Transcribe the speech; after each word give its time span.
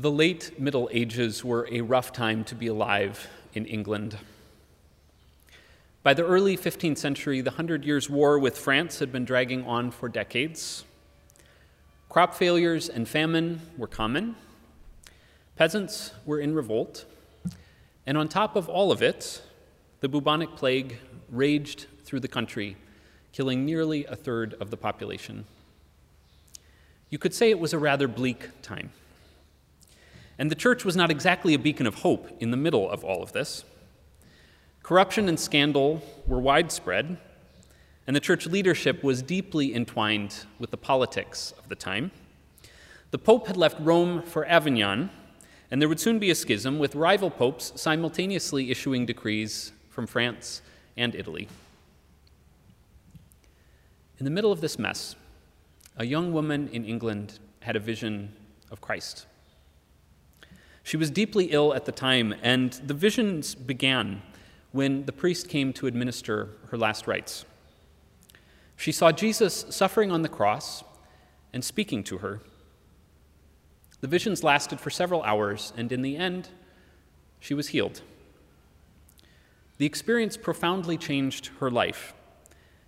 The 0.00 0.12
late 0.12 0.60
Middle 0.60 0.88
Ages 0.92 1.44
were 1.44 1.66
a 1.72 1.80
rough 1.80 2.12
time 2.12 2.44
to 2.44 2.54
be 2.54 2.68
alive 2.68 3.28
in 3.52 3.66
England. 3.66 4.16
By 6.04 6.14
the 6.14 6.24
early 6.24 6.56
15th 6.56 6.98
century, 6.98 7.40
the 7.40 7.50
Hundred 7.50 7.84
Years' 7.84 8.08
War 8.08 8.38
with 8.38 8.56
France 8.56 9.00
had 9.00 9.10
been 9.10 9.24
dragging 9.24 9.66
on 9.66 9.90
for 9.90 10.08
decades. 10.08 10.84
Crop 12.08 12.36
failures 12.36 12.88
and 12.88 13.08
famine 13.08 13.60
were 13.76 13.88
common. 13.88 14.36
Peasants 15.56 16.12
were 16.24 16.38
in 16.38 16.54
revolt. 16.54 17.04
And 18.06 18.16
on 18.16 18.28
top 18.28 18.54
of 18.54 18.68
all 18.68 18.92
of 18.92 19.02
it, 19.02 19.42
the 19.98 20.08
bubonic 20.08 20.54
plague 20.54 20.98
raged 21.28 21.86
through 22.04 22.20
the 22.20 22.28
country, 22.28 22.76
killing 23.32 23.66
nearly 23.66 24.04
a 24.04 24.14
third 24.14 24.54
of 24.60 24.70
the 24.70 24.76
population. 24.76 25.44
You 27.10 27.18
could 27.18 27.34
say 27.34 27.50
it 27.50 27.58
was 27.58 27.72
a 27.72 27.80
rather 27.80 28.06
bleak 28.06 28.62
time. 28.62 28.92
And 30.38 30.50
the 30.50 30.54
church 30.54 30.84
was 30.84 30.96
not 30.96 31.10
exactly 31.10 31.52
a 31.52 31.58
beacon 31.58 31.86
of 31.86 31.96
hope 31.96 32.30
in 32.40 32.50
the 32.52 32.56
middle 32.56 32.88
of 32.88 33.04
all 33.04 33.22
of 33.22 33.32
this. 33.32 33.64
Corruption 34.82 35.28
and 35.28 35.38
scandal 35.38 36.00
were 36.26 36.38
widespread, 36.38 37.18
and 38.06 38.16
the 38.16 38.20
church 38.20 38.46
leadership 38.46 39.02
was 39.02 39.20
deeply 39.20 39.74
entwined 39.74 40.46
with 40.58 40.70
the 40.70 40.76
politics 40.76 41.52
of 41.58 41.68
the 41.68 41.74
time. 41.74 42.10
The 43.10 43.18
Pope 43.18 43.48
had 43.48 43.56
left 43.56 43.80
Rome 43.80 44.22
for 44.22 44.46
Avignon, 44.46 45.10
and 45.70 45.82
there 45.82 45.88
would 45.88 46.00
soon 46.00 46.18
be 46.18 46.30
a 46.30 46.34
schism 46.34 46.78
with 46.78 46.94
rival 46.94 47.30
popes 47.30 47.72
simultaneously 47.76 48.70
issuing 48.70 49.04
decrees 49.04 49.72
from 49.90 50.06
France 50.06 50.62
and 50.96 51.14
Italy. 51.14 51.48
In 54.18 54.24
the 54.24 54.30
middle 54.30 54.52
of 54.52 54.60
this 54.60 54.78
mess, 54.78 55.16
a 55.96 56.06
young 56.06 56.32
woman 56.32 56.68
in 56.72 56.84
England 56.84 57.38
had 57.60 57.76
a 57.76 57.80
vision 57.80 58.32
of 58.70 58.80
Christ. 58.80 59.26
She 60.88 60.96
was 60.96 61.10
deeply 61.10 61.50
ill 61.50 61.74
at 61.74 61.84
the 61.84 61.92
time, 61.92 62.34
and 62.42 62.72
the 62.72 62.94
visions 62.94 63.54
began 63.54 64.22
when 64.72 65.04
the 65.04 65.12
priest 65.12 65.46
came 65.46 65.74
to 65.74 65.86
administer 65.86 66.48
her 66.68 66.78
last 66.78 67.06
rites. 67.06 67.44
She 68.74 68.90
saw 68.90 69.12
Jesus 69.12 69.66
suffering 69.68 70.10
on 70.10 70.22
the 70.22 70.30
cross 70.30 70.82
and 71.52 71.62
speaking 71.62 72.02
to 72.04 72.16
her. 72.16 72.40
The 74.00 74.06
visions 74.06 74.42
lasted 74.42 74.80
for 74.80 74.88
several 74.88 75.22
hours, 75.24 75.74
and 75.76 75.92
in 75.92 76.00
the 76.00 76.16
end, 76.16 76.48
she 77.38 77.52
was 77.52 77.68
healed. 77.68 78.00
The 79.76 79.84
experience 79.84 80.38
profoundly 80.38 80.96
changed 80.96 81.50
her 81.60 81.70
life, 81.70 82.14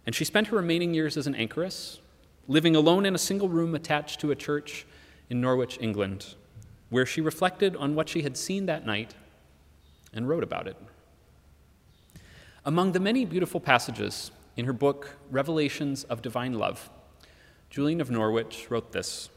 and 0.07 0.15
she 0.15 0.25
spent 0.25 0.47
her 0.47 0.57
remaining 0.57 0.95
years 0.95 1.19
as 1.19 1.27
an 1.27 1.35
anchoress, 1.35 2.01
living 2.49 2.75
alone 2.75 3.05
in 3.05 3.15
a 3.15 3.19
single 3.19 3.51
room 3.51 3.75
attached 3.75 4.21
to 4.21 4.31
a 4.31 4.37
church 4.37 4.87
in 5.29 5.43
Norwich, 5.43 5.77
England, 5.83 6.35
where 6.91 7.07
she 7.07 7.21
reflected 7.21 7.75
on 7.77 7.95
what 7.95 8.09
she 8.09 8.23
had 8.23 8.37
seen 8.37 8.67
that 8.67 8.85
night 8.85 9.15
and 10.13 10.29
wrote 10.29 10.43
about 10.43 10.67
it. 10.67 10.77
Among 12.65 12.93
the 12.93 13.01
many 13.01 13.25
beautiful 13.25 13.61
passages 13.61 14.31
in 14.57 14.67
her 14.67 14.73
book, 14.73 15.17
Revelations 15.31 16.05
of 16.05 16.21
Divine 16.21 16.55
Love, 16.55 16.91
Julian 17.71 18.01
of 18.01 18.11
Norwich 18.11 18.67
wrote 18.69 18.93
this 18.93 19.31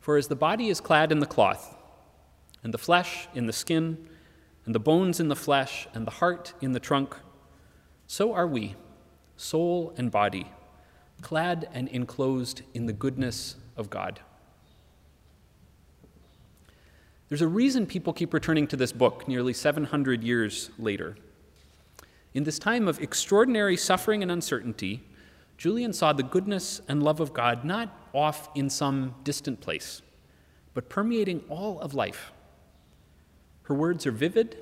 For 0.00 0.16
as 0.16 0.28
the 0.28 0.36
body 0.36 0.68
is 0.68 0.80
clad 0.80 1.12
in 1.12 1.18
the 1.18 1.26
cloth, 1.26 1.76
and 2.62 2.72
the 2.72 2.78
flesh 2.78 3.28
in 3.34 3.46
the 3.46 3.52
skin, 3.52 4.08
and 4.64 4.74
the 4.74 4.80
bones 4.80 5.20
in 5.20 5.28
the 5.28 5.36
flesh, 5.36 5.86
and 5.92 6.06
the 6.06 6.12
heart 6.12 6.54
in 6.60 6.72
the 6.72 6.80
trunk, 6.80 7.16
so 8.06 8.32
are 8.32 8.46
we, 8.46 8.76
soul 9.36 9.92
and 9.96 10.10
body, 10.10 10.46
clad 11.20 11.68
and 11.72 11.88
enclosed 11.88 12.62
in 12.72 12.86
the 12.86 12.92
goodness 12.92 13.56
of 13.76 13.90
God. 13.90 14.20
There's 17.28 17.42
a 17.42 17.48
reason 17.48 17.86
people 17.86 18.12
keep 18.12 18.34
returning 18.34 18.66
to 18.68 18.76
this 18.76 18.92
book 18.92 19.26
nearly 19.26 19.52
700 19.52 20.22
years 20.22 20.70
later. 20.78 21.16
In 22.34 22.44
this 22.44 22.58
time 22.58 22.86
of 22.86 23.00
extraordinary 23.00 23.76
suffering 23.76 24.22
and 24.22 24.30
uncertainty, 24.30 25.02
Julian 25.56 25.92
saw 25.92 26.12
the 26.12 26.22
goodness 26.22 26.80
and 26.88 27.02
love 27.02 27.20
of 27.20 27.32
God 27.32 27.64
not 27.64 27.96
off 28.12 28.50
in 28.54 28.68
some 28.68 29.14
distant 29.24 29.60
place, 29.60 30.02
but 30.74 30.88
permeating 30.88 31.42
all 31.48 31.80
of 31.80 31.94
life. 31.94 32.32
Her 33.62 33.74
words 33.74 34.06
are 34.06 34.12
vivid 34.12 34.58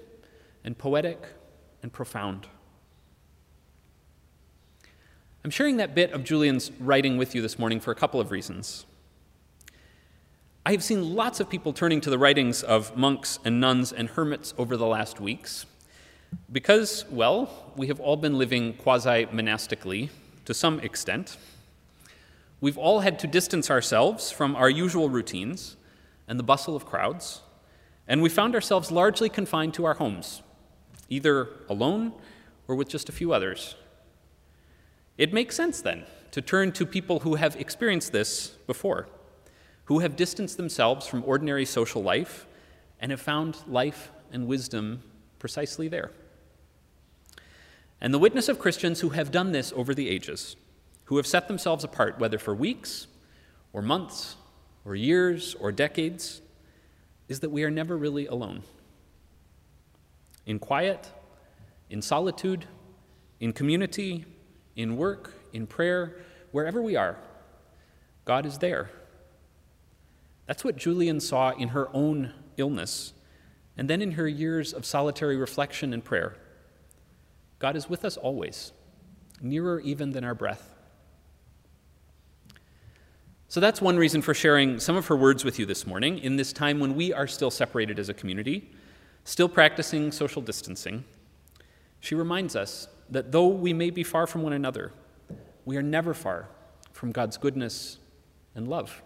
and 0.63 0.79
poetic 0.79 1.27
and 1.83 1.93
profound. 1.93 2.47
I'm 5.45 5.51
sharing 5.51 5.79
that 5.79 5.95
bit 5.95 6.13
of 6.13 6.23
Julian's 6.23 6.71
writing 6.79 7.17
with 7.17 7.35
you 7.35 7.43
this 7.43 7.59
morning 7.59 7.81
for 7.81 7.91
a 7.91 7.97
couple 7.97 8.21
of 8.21 8.31
reasons. 8.31 8.87
I 10.65 10.71
have 10.71 10.85
seen 10.85 11.17
lots 11.17 11.41
of 11.41 11.51
people 11.51 11.73
turning 11.73 12.01
to 12.03 12.11
the 12.11 12.19
writings 12.19 12.63
of 12.63 12.97
monks 12.97 13.41
and 13.45 13.61
nuns 13.61 13.93
and 13.93 14.09
hermits 14.09 14.55
over 14.57 14.77
the 14.77 14.87
last 14.87 15.21
weeks 15.21 15.67
because, 16.53 17.05
well, 17.11 17.73
we 17.77 17.89
have 17.89 17.99
all 17.99 18.17
been 18.17 18.39
living 18.39 18.75
quasi 18.75 19.27
monastically 19.33 20.11
to 20.45 20.55
some 20.55 20.79
extent. 20.79 21.37
We've 22.61 22.79
all 22.79 23.01
had 23.01 23.19
to 23.19 23.27
distance 23.27 23.73
ourselves 23.73 24.31
from 24.31 24.55
our 24.55 24.71
usual 24.71 25.09
routines 25.09 25.77
and 26.29 26.39
the 26.39 26.45
bustle 26.45 26.77
of 26.77 26.87
crowds, 26.87 27.41
and 28.07 28.23
we 28.23 28.29
found 28.29 28.55
ourselves 28.55 28.93
largely 28.93 29.29
confined 29.29 29.75
to 29.75 29.85
our 29.85 29.95
homes, 29.95 30.43
either 31.09 31.49
alone 31.69 32.13
or 32.69 32.77
with 32.77 32.89
just 32.89 33.09
a 33.09 33.13
few 33.13 33.33
others. 33.33 33.75
It 35.19 35.33
makes 35.33 35.57
sense 35.57 35.83
then 35.83 36.05
to 36.31 36.41
turn 36.41 36.71
to 36.73 36.87
people 36.87 37.19
who 37.21 37.35
have 37.35 37.57
experienced 37.57 38.13
this 38.13 38.51
before 38.69 39.09
who 39.85 39.99
have 39.99 40.17
distanced 40.17 40.57
themselves 40.57 41.07
from 41.07 41.25
ordinary 41.27 41.65
social 41.65 42.03
life 42.03 42.47
and 43.01 43.11
have 43.11 43.21
found 43.21 43.57
life 43.67 44.11
and 44.33 44.47
wisdom 44.47 45.03
precisely 45.39 45.89
there. 45.89 46.11
And 48.01 48.13
the 48.15 48.19
witness 48.19 48.49
of 48.49 48.59
Christians 48.59 49.01
who 49.01 49.11
have 49.11 49.31
done 49.31 49.53
this 49.53 49.73
over 49.75 49.95
the 49.95 50.09
ages, 50.09 50.57
who 51.05 51.17
have 51.17 51.27
set 51.27 51.49
themselves 51.49 51.85
apart, 51.85 52.19
whether 52.19 52.39
for 52.39 52.55
weeks 52.55 53.07
or 53.73 53.83
months 53.83 54.37
or 54.85 54.95
years 54.95 55.55
or 55.57 55.73
decades, 55.73 56.41
is 57.29 57.41
that 57.41 57.51
we 57.51 57.65
are 57.65 57.71
never 57.71 57.97
really 57.97 58.27
alone. 58.27 58.63
In 60.47 60.59
quiet, 60.59 61.11
in 61.91 62.03
solitude, 62.03 62.67
in 63.41 63.53
community, 63.53 64.25
in 64.77 64.97
work, 64.97 65.35
in 65.53 65.67
prayer, 65.67 66.17
wherever 66.51 66.83
we 66.83 66.97
are, 66.97 67.17
God 68.25 68.47
is 68.47 68.59
there 68.59 68.91
that's 70.53 70.65
what 70.65 70.77
Julian 70.77 71.19
saw 71.19 71.53
in 71.53 71.69
her 71.69 71.89
own 71.95 72.31
illness, 72.59 73.15
and 73.75 73.89
then 73.89 74.03
in 74.03 74.11
her 74.11 74.29
years 74.29 74.75
of 74.75 74.85
solitary 74.85 75.35
reflection 75.35 75.95
and 75.95 76.05
prayer. 76.05 76.37
God 77.59 77.75
is 77.75 77.89
with 77.89 78.05
us 78.05 78.19
always, 78.19 78.75
nearer 79.41 79.81
even 79.81 80.11
than 80.13 80.25
our 80.25 80.35
breath. 80.35 80.75
So 83.49 83.61
that's 83.61 83.81
one 83.81 83.97
reason 83.97 84.21
for 84.21 84.35
sharing 84.35 84.79
some 84.79 84.95
of 84.95 85.07
her 85.07 85.17
words 85.17 85.43
with 85.43 85.59
you 85.59 85.65
this 85.65 85.87
morning 85.87 86.19
in 86.19 86.37
this 86.37 86.53
time 86.53 86.81
when 86.81 86.97
we 86.97 87.15
are 87.15 87.27
still 87.27 87.51
separated 87.51 87.99
as 87.99 88.11
a 88.11 88.15
community, 88.15 88.73
still 89.25 89.49
practicing 89.49 90.13
social 90.13 90.43
distancing. 90.43 91.03
She 91.99 92.15
reminds 92.15 92.57
us 92.57 92.89
that 93.09 93.33
though 93.33 93.49
we 93.49 93.73
may 93.73 93.89
be 93.89 94.05
far 94.05 94.27
from 94.27 94.43
one 94.43 94.53
another, 94.53 94.93
we 95.65 95.79
are 95.79 95.83
never 95.83 96.13
far 96.13 96.51
from 96.93 97.11
God's 97.11 97.39
goodness 97.39 97.97
and 98.55 98.69
love. 98.69 99.03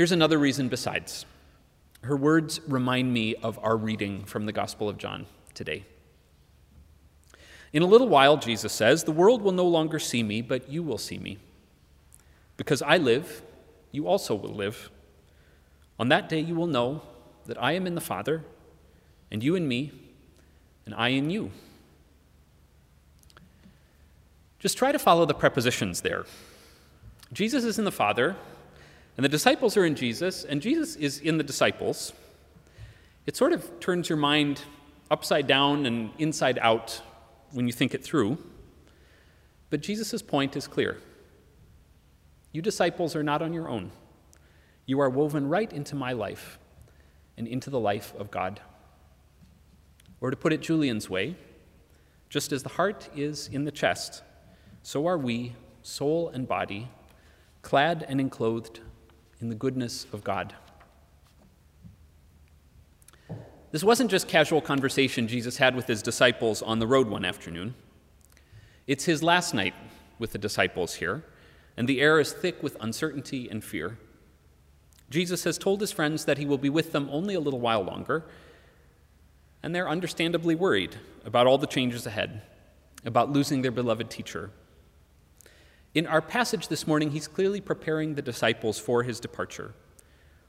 Here's 0.00 0.12
another 0.12 0.38
reason 0.38 0.70
besides. 0.70 1.26
Her 2.04 2.16
words 2.16 2.58
remind 2.66 3.12
me 3.12 3.34
of 3.34 3.58
our 3.62 3.76
reading 3.76 4.24
from 4.24 4.46
the 4.46 4.50
Gospel 4.50 4.88
of 4.88 4.96
John 4.96 5.26
today. 5.52 5.84
In 7.74 7.82
a 7.82 7.86
little 7.86 8.08
while, 8.08 8.38
Jesus 8.38 8.72
says, 8.72 9.04
The 9.04 9.12
world 9.12 9.42
will 9.42 9.52
no 9.52 9.66
longer 9.66 9.98
see 9.98 10.22
me, 10.22 10.40
but 10.40 10.70
you 10.70 10.82
will 10.82 10.96
see 10.96 11.18
me. 11.18 11.36
Because 12.56 12.80
I 12.80 12.96
live, 12.96 13.42
you 13.92 14.08
also 14.08 14.34
will 14.34 14.54
live. 14.54 14.88
On 15.98 16.08
that 16.08 16.30
day, 16.30 16.40
you 16.40 16.54
will 16.54 16.66
know 16.66 17.02
that 17.44 17.62
I 17.62 17.72
am 17.72 17.86
in 17.86 17.94
the 17.94 18.00
Father, 18.00 18.42
and 19.30 19.44
you 19.44 19.54
in 19.54 19.68
me, 19.68 19.92
and 20.86 20.94
I 20.94 21.08
in 21.08 21.28
you. 21.28 21.50
Just 24.58 24.78
try 24.78 24.92
to 24.92 24.98
follow 24.98 25.26
the 25.26 25.34
prepositions 25.34 26.00
there. 26.00 26.24
Jesus 27.34 27.64
is 27.64 27.78
in 27.78 27.84
the 27.84 27.92
Father, 27.92 28.36
and 29.20 29.24
the 29.26 29.28
disciples 29.28 29.76
are 29.76 29.84
in 29.84 29.96
Jesus, 29.96 30.44
and 30.44 30.62
Jesus 30.62 30.96
is 30.96 31.18
in 31.18 31.36
the 31.36 31.44
disciples. 31.44 32.14
It 33.26 33.36
sort 33.36 33.52
of 33.52 33.78
turns 33.78 34.08
your 34.08 34.16
mind 34.16 34.62
upside 35.10 35.46
down 35.46 35.84
and 35.84 36.08
inside 36.16 36.58
out 36.58 37.02
when 37.52 37.66
you 37.66 37.72
think 37.74 37.92
it 37.92 38.02
through. 38.02 38.38
But 39.68 39.82
Jesus' 39.82 40.22
point 40.22 40.56
is 40.56 40.66
clear. 40.66 40.96
You 42.52 42.62
disciples 42.62 43.14
are 43.14 43.22
not 43.22 43.42
on 43.42 43.52
your 43.52 43.68
own. 43.68 43.90
You 44.86 45.00
are 45.00 45.10
woven 45.10 45.50
right 45.50 45.70
into 45.70 45.94
my 45.94 46.12
life 46.12 46.58
and 47.36 47.46
into 47.46 47.68
the 47.68 47.78
life 47.78 48.14
of 48.18 48.30
God. 48.30 48.62
Or 50.22 50.30
to 50.30 50.36
put 50.38 50.54
it 50.54 50.62
Julian's 50.62 51.10
way, 51.10 51.36
just 52.30 52.52
as 52.52 52.62
the 52.62 52.70
heart 52.70 53.10
is 53.14 53.48
in 53.52 53.66
the 53.66 53.70
chest, 53.70 54.22
so 54.82 55.06
are 55.06 55.18
we, 55.18 55.56
soul 55.82 56.30
and 56.30 56.48
body, 56.48 56.88
clad 57.60 58.02
and 58.08 58.18
enclothed 58.18 58.80
in 59.40 59.48
the 59.48 59.54
goodness 59.54 60.06
of 60.12 60.22
God. 60.22 60.54
This 63.72 63.84
wasn't 63.84 64.10
just 64.10 64.26
casual 64.26 64.60
conversation 64.60 65.28
Jesus 65.28 65.58
had 65.58 65.76
with 65.76 65.86
his 65.86 66.02
disciples 66.02 66.60
on 66.60 66.80
the 66.80 66.86
road 66.86 67.08
one 67.08 67.24
afternoon. 67.24 67.74
It's 68.86 69.04
his 69.04 69.22
last 69.22 69.54
night 69.54 69.74
with 70.18 70.32
the 70.32 70.38
disciples 70.38 70.94
here, 70.94 71.24
and 71.76 71.88
the 71.88 72.00
air 72.00 72.18
is 72.18 72.32
thick 72.32 72.62
with 72.62 72.76
uncertainty 72.80 73.48
and 73.48 73.62
fear. 73.62 73.96
Jesus 75.08 75.44
has 75.44 75.56
told 75.56 75.80
his 75.80 75.92
friends 75.92 76.24
that 76.24 76.38
he 76.38 76.46
will 76.46 76.58
be 76.58 76.68
with 76.70 76.92
them 76.92 77.08
only 77.10 77.34
a 77.34 77.40
little 77.40 77.60
while 77.60 77.82
longer, 77.82 78.24
and 79.62 79.74
they're 79.74 79.88
understandably 79.88 80.54
worried 80.54 80.96
about 81.24 81.46
all 81.46 81.58
the 81.58 81.66
changes 81.66 82.06
ahead, 82.06 82.42
about 83.04 83.32
losing 83.32 83.62
their 83.62 83.70
beloved 83.70 84.10
teacher. 84.10 84.50
In 85.92 86.06
our 86.06 86.20
passage 86.20 86.68
this 86.68 86.86
morning, 86.86 87.10
he's 87.10 87.26
clearly 87.26 87.60
preparing 87.60 88.14
the 88.14 88.22
disciples 88.22 88.78
for 88.78 89.02
his 89.02 89.18
departure. 89.18 89.74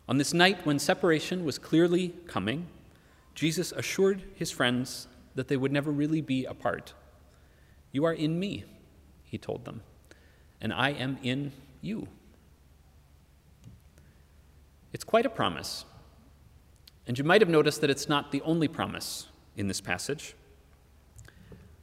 On 0.07 0.17
this 0.17 0.33
night 0.33 0.65
when 0.65 0.77
separation 0.77 1.45
was 1.45 1.57
clearly 1.57 2.13
coming, 2.27 2.67
Jesus 3.33 3.71
assured 3.71 4.23
his 4.35 4.51
friends 4.51 5.07
that 5.33 5.47
they 5.47 5.57
would 5.57 5.71
never 5.71 5.91
really 5.91 6.21
be 6.21 6.45
apart. 6.45 6.93
You 7.91 8.05
are 8.05 8.13
in 8.13 8.39
me, 8.39 8.65
he 9.23 9.37
told 9.37 9.65
them, 9.65 9.81
and 10.59 10.71
I 10.71 10.91
am 10.91 11.17
in 11.23 11.53
you. 11.81 12.07
It's 14.93 15.03
quite 15.03 15.25
a 15.25 15.29
promise. 15.29 15.85
And 17.07 17.17
you 17.17 17.23
might 17.23 17.41
have 17.41 17.49
noticed 17.49 17.81
that 17.81 17.89
it's 17.89 18.07
not 18.07 18.31
the 18.31 18.41
only 18.41 18.67
promise 18.67 19.27
in 19.57 19.67
this 19.67 19.81
passage. 19.81 20.35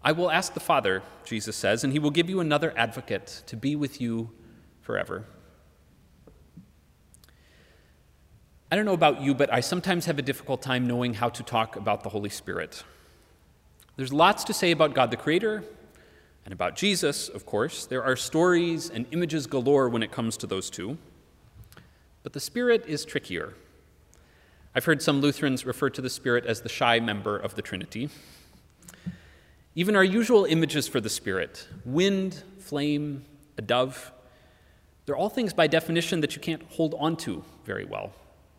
I 0.08 0.12
will 0.12 0.30
ask 0.30 0.54
the 0.54 0.60
Father, 0.60 1.02
Jesus 1.26 1.54
says, 1.54 1.84
and 1.84 1.92
he 1.92 1.98
will 1.98 2.10
give 2.10 2.30
you 2.30 2.40
another 2.40 2.72
advocate 2.78 3.42
to 3.44 3.58
be 3.58 3.76
with 3.76 4.00
you 4.00 4.30
forever. 4.80 5.26
I 8.72 8.76
don't 8.76 8.86
know 8.86 8.94
about 8.94 9.20
you, 9.20 9.34
but 9.34 9.52
I 9.52 9.60
sometimes 9.60 10.06
have 10.06 10.18
a 10.18 10.22
difficult 10.22 10.62
time 10.62 10.86
knowing 10.86 11.12
how 11.12 11.28
to 11.28 11.42
talk 11.42 11.76
about 11.76 12.04
the 12.04 12.08
Holy 12.08 12.30
Spirit. 12.30 12.84
There's 13.96 14.10
lots 14.10 14.44
to 14.44 14.54
say 14.54 14.70
about 14.70 14.94
God 14.94 15.10
the 15.10 15.18
Creator 15.18 15.62
and 16.46 16.54
about 16.54 16.74
Jesus, 16.74 17.28
of 17.28 17.44
course. 17.44 17.84
There 17.84 18.02
are 18.02 18.16
stories 18.16 18.88
and 18.88 19.04
images 19.10 19.46
galore 19.46 19.90
when 19.90 20.02
it 20.02 20.10
comes 20.10 20.38
to 20.38 20.46
those 20.46 20.70
two. 20.70 20.96
But 22.22 22.32
the 22.32 22.40
Spirit 22.40 22.86
is 22.86 23.04
trickier. 23.04 23.52
I've 24.74 24.86
heard 24.86 25.02
some 25.02 25.20
Lutherans 25.20 25.66
refer 25.66 25.90
to 25.90 26.00
the 26.00 26.08
Spirit 26.08 26.46
as 26.46 26.62
the 26.62 26.70
shy 26.70 26.98
member 26.98 27.36
of 27.36 27.56
the 27.56 27.62
Trinity. 27.62 28.08
Even 29.78 29.94
our 29.94 30.02
usual 30.02 30.44
images 30.44 30.88
for 30.88 31.00
the 31.00 31.08
Spirit 31.08 31.68
wind, 31.84 32.42
flame, 32.58 33.24
a 33.56 33.62
dove 33.62 34.10
they're 35.06 35.16
all 35.16 35.30
things 35.30 35.52
by 35.52 35.68
definition 35.68 36.20
that 36.20 36.34
you 36.34 36.42
can't 36.42 36.64
hold 36.64 36.96
onto 36.98 37.42
very 37.64 37.84
well. 37.84 38.12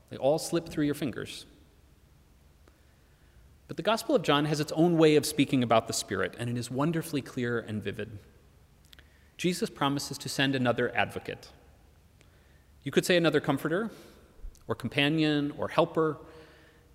They 0.10 0.16
all 0.16 0.40
slip 0.40 0.70
through 0.70 0.86
your 0.86 0.96
fingers. 0.96 1.46
But 3.68 3.76
the 3.76 3.84
Gospel 3.84 4.16
of 4.16 4.24
John 4.24 4.46
has 4.46 4.62
its 4.62 4.72
own 4.72 4.98
way 4.98 5.18
of 5.18 5.26
speaking 5.26 5.62
about 5.62 5.88
the 5.88 5.94
Spirit, 5.94 6.36
and 6.40 6.50
it 6.50 6.58
is 6.58 6.72
wonderfully 6.72 7.22
clear 7.22 7.60
and 7.60 7.84
vivid. 7.84 8.18
Jesus 9.38 9.70
promises 9.70 10.18
to 10.20 10.30
send 10.30 10.56
another 10.56 10.92
advocate. 10.96 11.50
You 12.84 12.92
could 12.92 13.06
say 13.06 13.18
another 13.18 13.42
comforter, 13.42 13.92
or 14.68 14.74
companion, 14.74 15.54
or 15.56 15.68
helper. 15.68 16.18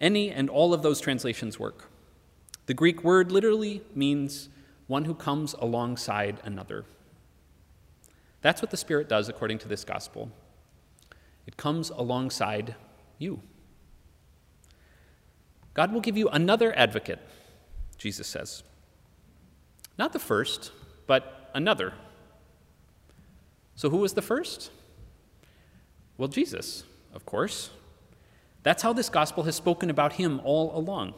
Any 0.01 0.31
and 0.31 0.51
all 0.51 0.75
of 0.75 0.83
those 0.83 1.01
translations 1.01 1.61
work. 1.61 1.91
The 2.67 2.75
Greek 2.75 3.05
word 3.05 3.31
literally 3.31 3.83
means 3.95 4.49
one 4.87 5.05
who 5.05 5.15
comes 5.15 5.55
alongside 5.55 6.41
another. 6.45 6.85
That's 8.41 8.61
what 8.61 8.71
the 8.71 8.77
Spirit 8.77 9.09
does 9.09 9.29
according 9.29 9.59
to 9.59 9.69
this 9.69 9.85
gospel. 9.85 10.31
It 11.47 11.57
comes 11.57 11.91
alongside 11.91 12.75
you. 13.19 13.41
God 15.75 15.93
will 15.93 16.01
give 16.01 16.17
you 16.17 16.29
another 16.29 16.77
advocate, 16.79 17.19
Jesus 17.99 18.29
says. 18.29 18.63
Not 19.99 20.13
the 20.13 20.19
first, 20.19 20.73
but 21.07 21.51
another. 21.55 21.95
So, 23.77 23.91
who 23.91 23.99
was 23.99 24.15
the 24.15 24.23
first? 24.23 24.71
Well, 26.17 26.29
Jesus, 26.29 26.85
of 27.13 27.27
course. 27.27 27.71
That's 28.63 28.83
how 28.83 28.93
this 28.93 29.09
gospel 29.09 29.43
has 29.45 29.57
spoken 29.57 29.91
about 29.91 30.15
him 30.15 30.41
all 30.45 30.77
along. 30.77 31.15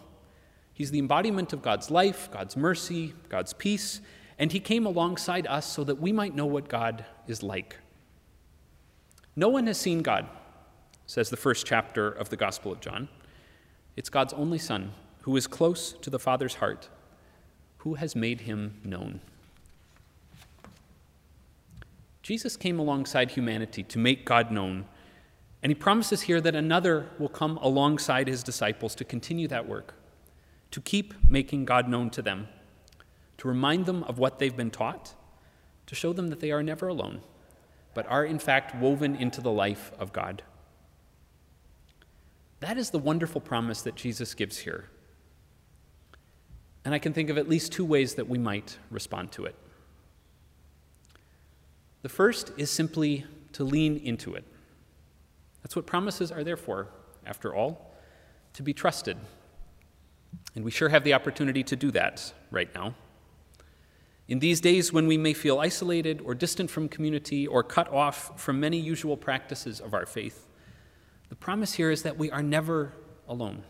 He's 0.76 0.90
the 0.90 0.98
embodiment 0.98 1.54
of 1.54 1.62
God's 1.62 1.90
life, 1.90 2.28
God's 2.30 2.54
mercy, 2.54 3.14
God's 3.30 3.54
peace, 3.54 4.02
and 4.38 4.52
he 4.52 4.60
came 4.60 4.84
alongside 4.84 5.46
us 5.46 5.64
so 5.64 5.82
that 5.84 5.98
we 5.98 6.12
might 6.12 6.34
know 6.34 6.44
what 6.44 6.68
God 6.68 7.06
is 7.26 7.42
like. 7.42 7.78
No 9.34 9.48
one 9.48 9.66
has 9.68 9.78
seen 9.78 10.02
God, 10.02 10.26
says 11.06 11.30
the 11.30 11.36
first 11.38 11.64
chapter 11.64 12.10
of 12.10 12.28
the 12.28 12.36
Gospel 12.36 12.72
of 12.72 12.82
John. 12.82 13.08
It's 13.96 14.10
God's 14.10 14.34
only 14.34 14.58
Son, 14.58 14.92
who 15.22 15.34
is 15.34 15.46
close 15.46 15.94
to 15.94 16.10
the 16.10 16.18
Father's 16.18 16.56
heart, 16.56 16.90
who 17.78 17.94
has 17.94 18.14
made 18.14 18.42
him 18.42 18.78
known. 18.84 19.22
Jesus 22.22 22.54
came 22.54 22.78
alongside 22.78 23.30
humanity 23.30 23.82
to 23.84 23.98
make 23.98 24.26
God 24.26 24.50
known, 24.50 24.84
and 25.62 25.70
he 25.70 25.74
promises 25.74 26.20
here 26.20 26.42
that 26.42 26.54
another 26.54 27.06
will 27.18 27.30
come 27.30 27.56
alongside 27.62 28.28
his 28.28 28.42
disciples 28.42 28.94
to 28.96 29.04
continue 29.06 29.48
that 29.48 29.66
work, 29.66 29.94
to 30.70 30.80
keep 30.80 31.14
making 31.28 31.64
God 31.64 31.88
known 31.88 32.10
to 32.10 32.22
them, 32.22 32.48
to 33.38 33.48
remind 33.48 33.86
them 33.86 34.02
of 34.04 34.18
what 34.18 34.38
they've 34.38 34.56
been 34.56 34.70
taught, 34.70 35.14
to 35.86 35.94
show 35.94 36.12
them 36.12 36.28
that 36.28 36.40
they 36.40 36.50
are 36.50 36.62
never 36.62 36.88
alone, 36.88 37.20
but 37.94 38.06
are 38.08 38.24
in 38.24 38.38
fact 38.38 38.74
woven 38.74 39.14
into 39.14 39.40
the 39.40 39.50
life 39.50 39.92
of 39.98 40.12
God. 40.12 40.42
That 42.60 42.78
is 42.78 42.90
the 42.90 42.98
wonderful 42.98 43.40
promise 43.40 43.82
that 43.82 43.94
Jesus 43.94 44.34
gives 44.34 44.58
here. 44.58 44.88
And 46.84 46.94
I 46.94 46.98
can 46.98 47.12
think 47.12 47.30
of 47.30 47.38
at 47.38 47.48
least 47.48 47.72
two 47.72 47.84
ways 47.84 48.14
that 48.14 48.28
we 48.28 48.38
might 48.38 48.78
respond 48.90 49.32
to 49.32 49.44
it. 49.44 49.54
The 52.02 52.08
first 52.08 52.52
is 52.56 52.70
simply 52.70 53.24
to 53.52 53.64
lean 53.64 53.96
into 53.96 54.34
it. 54.34 54.44
That's 55.62 55.74
what 55.74 55.86
promises 55.86 56.30
are 56.30 56.44
there 56.44 56.56
for, 56.56 56.88
after 57.26 57.54
all, 57.54 57.92
to 58.52 58.62
be 58.62 58.72
trusted. 58.72 59.16
And 60.56 60.64
we 60.64 60.70
sure 60.70 60.88
have 60.88 61.04
the 61.04 61.12
opportunity 61.12 61.62
to 61.62 61.76
do 61.76 61.90
that 61.92 62.32
right 62.50 62.74
now. 62.74 62.94
In 64.26 64.40
these 64.40 64.60
days 64.60 64.92
when 64.92 65.06
we 65.06 65.18
may 65.18 65.34
feel 65.34 65.60
isolated 65.60 66.20
or 66.24 66.34
distant 66.34 66.70
from 66.70 66.88
community 66.88 67.46
or 67.46 67.62
cut 67.62 67.92
off 67.92 68.40
from 68.40 68.58
many 68.58 68.78
usual 68.78 69.16
practices 69.16 69.80
of 69.80 69.94
our 69.94 70.06
faith, 70.06 70.48
the 71.28 71.36
promise 71.36 71.74
here 71.74 71.90
is 71.90 72.02
that 72.02 72.16
we 72.16 72.30
are 72.30 72.42
never 72.42 72.92
alone. 73.28 73.64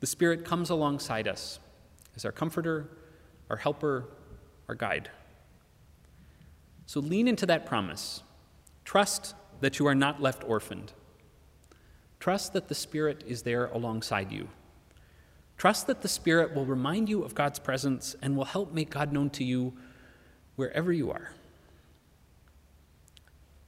The 0.00 0.06
Spirit 0.06 0.44
comes 0.44 0.68
alongside 0.68 1.28
us 1.28 1.60
as 2.16 2.24
our 2.24 2.32
comforter, 2.32 2.90
our 3.48 3.56
helper, 3.56 4.04
our 4.68 4.74
guide. 4.74 5.10
So 6.86 7.00
lean 7.00 7.28
into 7.28 7.46
that 7.46 7.66
promise. 7.66 8.22
Trust 8.84 9.34
that 9.60 9.78
you 9.78 9.86
are 9.86 9.94
not 9.94 10.20
left 10.20 10.42
orphaned. 10.44 10.92
Trust 12.18 12.52
that 12.54 12.68
the 12.68 12.74
Spirit 12.74 13.22
is 13.26 13.42
there 13.42 13.66
alongside 13.66 14.32
you. 14.32 14.48
Trust 15.58 15.86
that 15.88 16.00
the 16.00 16.08
Spirit 16.08 16.54
will 16.54 16.64
remind 16.64 17.08
you 17.08 17.22
of 17.22 17.34
God's 17.34 17.58
presence 17.58 18.16
and 18.22 18.36
will 18.36 18.46
help 18.46 18.72
make 18.72 18.90
God 18.90 19.12
known 19.12 19.28
to 19.30 19.44
you 19.44 19.74
wherever 20.56 20.92
you 20.92 21.10
are. 21.10 21.32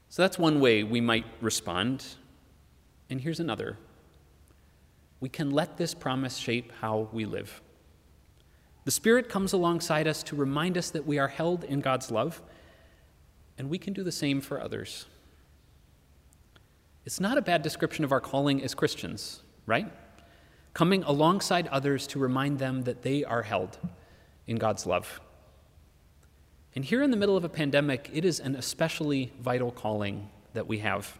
So 0.08 0.22
that's 0.22 0.38
one 0.38 0.60
way 0.60 0.82
we 0.82 1.00
might 1.00 1.26
respond 1.40 2.04
and 3.10 3.20
here's 3.20 3.40
another 3.40 3.76
we 5.18 5.28
can 5.28 5.50
let 5.50 5.76
this 5.76 5.92
promise 5.92 6.38
shape 6.38 6.72
how 6.80 7.08
we 7.12 7.26
live. 7.26 7.60
The 8.86 8.90
Spirit 8.90 9.28
comes 9.28 9.52
alongside 9.52 10.08
us 10.08 10.22
to 10.22 10.36
remind 10.36 10.78
us 10.78 10.88
that 10.90 11.06
we 11.06 11.18
are 11.18 11.28
held 11.28 11.62
in 11.62 11.80
God's 11.80 12.10
love, 12.10 12.40
and 13.58 13.68
we 13.68 13.76
can 13.76 13.92
do 13.92 14.02
the 14.02 14.12
same 14.12 14.40
for 14.40 14.62
others. 14.62 15.04
It's 17.04 17.20
not 17.20 17.36
a 17.36 17.42
bad 17.42 17.60
description 17.60 18.02
of 18.02 18.12
our 18.12 18.20
calling 18.20 18.62
as 18.62 18.74
Christians, 18.74 19.42
right? 19.66 19.92
Coming 20.72 21.02
alongside 21.02 21.66
others 21.68 22.06
to 22.08 22.18
remind 22.18 22.58
them 22.58 22.84
that 22.84 23.02
they 23.02 23.24
are 23.24 23.42
held 23.42 23.78
in 24.46 24.56
God's 24.56 24.86
love. 24.86 25.20
And 26.74 26.84
here 26.84 27.02
in 27.02 27.10
the 27.10 27.16
middle 27.16 27.36
of 27.36 27.44
a 27.44 27.48
pandemic, 27.48 28.10
it 28.12 28.24
is 28.24 28.38
an 28.38 28.54
especially 28.54 29.32
vital 29.40 29.72
calling 29.72 30.28
that 30.54 30.66
we 30.66 30.78
have. 30.78 31.18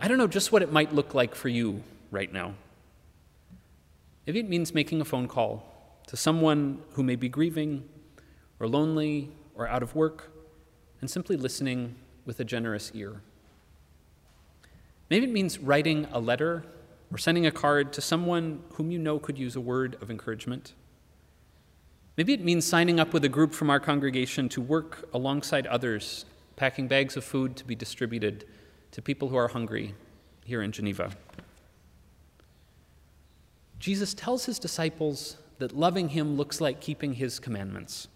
I 0.00 0.08
don't 0.08 0.18
know 0.18 0.26
just 0.26 0.52
what 0.52 0.62
it 0.62 0.72
might 0.72 0.94
look 0.94 1.14
like 1.14 1.34
for 1.34 1.48
you 1.48 1.82
right 2.10 2.32
now. 2.32 2.54
Maybe 4.26 4.40
it 4.40 4.48
means 4.48 4.72
making 4.72 5.00
a 5.00 5.04
phone 5.04 5.28
call 5.28 5.64
to 6.06 6.16
someone 6.16 6.82
who 6.92 7.02
may 7.02 7.16
be 7.16 7.28
grieving 7.28 7.86
or 8.60 8.68
lonely 8.68 9.30
or 9.54 9.68
out 9.68 9.82
of 9.82 9.94
work 9.94 10.30
and 11.00 11.10
simply 11.10 11.36
listening 11.36 11.94
with 12.24 12.40
a 12.40 12.44
generous 12.44 12.90
ear. 12.94 13.20
Maybe 15.10 15.26
it 15.26 15.32
means 15.32 15.58
writing 15.58 16.06
a 16.12 16.20
letter 16.20 16.64
or 17.12 17.18
sending 17.18 17.46
a 17.46 17.50
card 17.50 17.92
to 17.94 18.00
someone 18.00 18.62
whom 18.74 18.90
you 18.90 18.98
know 18.98 19.18
could 19.18 19.38
use 19.38 19.56
a 19.56 19.60
word 19.60 19.96
of 20.00 20.10
encouragement. 20.10 20.74
Maybe 22.16 22.32
it 22.32 22.42
means 22.42 22.66
signing 22.66 22.98
up 22.98 23.12
with 23.12 23.24
a 23.24 23.28
group 23.28 23.54
from 23.54 23.70
our 23.70 23.80
congregation 23.80 24.48
to 24.50 24.60
work 24.60 25.08
alongside 25.14 25.66
others, 25.66 26.24
packing 26.56 26.88
bags 26.88 27.16
of 27.16 27.24
food 27.24 27.56
to 27.56 27.64
be 27.64 27.74
distributed 27.74 28.44
to 28.90 29.00
people 29.00 29.28
who 29.28 29.36
are 29.36 29.48
hungry 29.48 29.94
here 30.44 30.62
in 30.62 30.72
Geneva. 30.72 31.12
Jesus 33.78 34.14
tells 34.14 34.46
his 34.46 34.58
disciples 34.58 35.36
that 35.58 35.76
loving 35.76 36.08
him 36.08 36.36
looks 36.36 36.60
like 36.60 36.80
keeping 36.80 37.14
his 37.14 37.38
commandments. 37.38 38.08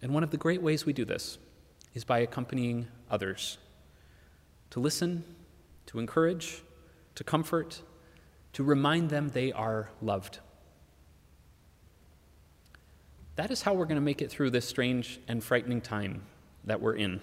And 0.00 0.14
one 0.14 0.22
of 0.22 0.30
the 0.30 0.36
great 0.36 0.62
ways 0.62 0.86
we 0.86 0.92
do 0.92 1.04
this 1.04 1.38
is 1.94 2.04
by 2.04 2.20
accompanying 2.20 2.86
others 3.10 3.58
to 4.70 4.80
listen, 4.80 5.24
to 5.86 5.98
encourage, 5.98 6.62
to 7.14 7.24
comfort, 7.24 7.82
to 8.52 8.62
remind 8.62 9.10
them 9.10 9.28
they 9.28 9.52
are 9.52 9.90
loved. 10.00 10.38
That 13.36 13.50
is 13.50 13.62
how 13.62 13.74
we're 13.74 13.86
going 13.86 13.96
to 13.96 14.00
make 14.00 14.22
it 14.22 14.30
through 14.30 14.50
this 14.50 14.66
strange 14.66 15.20
and 15.26 15.42
frightening 15.42 15.80
time 15.80 16.22
that 16.64 16.80
we're 16.80 16.94
in. 16.94 17.20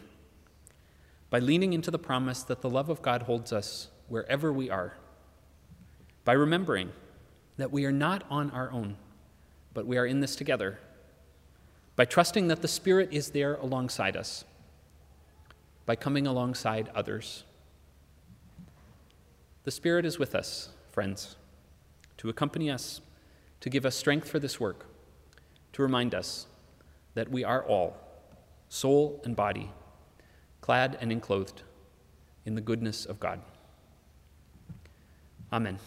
By 1.29 1.39
leaning 1.39 1.71
into 1.73 1.91
the 1.91 1.99
promise 1.99 2.43
that 2.43 2.61
the 2.61 2.69
love 2.69 2.89
of 2.89 3.01
God 3.01 3.23
holds 3.23 3.53
us 3.53 3.87
wherever 4.09 4.51
we 4.51 4.69
are. 4.69 4.93
By 6.25 6.33
remembering 6.33 6.91
that 7.57 7.71
we 7.71 7.85
are 7.85 7.91
not 7.91 8.25
on 8.29 8.51
our 8.51 8.69
own, 8.71 8.97
but 9.73 9.85
we 9.85 9.97
are 9.97 10.05
in 10.05 10.19
this 10.19 10.35
together. 10.35 10.79
By 11.95 12.05
trusting 12.05 12.49
that 12.49 12.61
the 12.61 12.67
Spirit 12.67 13.09
is 13.13 13.31
there 13.31 13.55
alongside 13.55 14.17
us. 14.17 14.43
By 15.85 15.95
coming 15.95 16.27
alongside 16.27 16.89
others. 16.93 17.45
The 19.63 19.71
Spirit 19.71 20.05
is 20.05 20.17
with 20.17 20.35
us, 20.35 20.69
friends, 20.91 21.35
to 22.17 22.29
accompany 22.29 22.69
us, 22.69 23.01
to 23.59 23.69
give 23.69 23.85
us 23.85 23.95
strength 23.95 24.29
for 24.29 24.39
this 24.39 24.59
work 24.59 24.85
to 25.73 25.81
remind 25.81 26.13
us 26.13 26.47
that 27.13 27.29
we 27.29 27.43
are 27.43 27.63
all, 27.63 27.95
soul 28.69 29.21
and 29.23 29.35
body, 29.35 29.71
clad 30.61 30.97
and 31.01 31.11
enclothed 31.11 31.61
in 32.45 32.55
the 32.55 32.61
goodness 32.61 33.05
of 33.05 33.19
God. 33.19 33.41
Amen. 35.51 35.79